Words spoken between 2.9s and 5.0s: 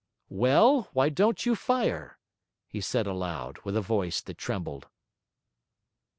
aloud, with a voice that trembled.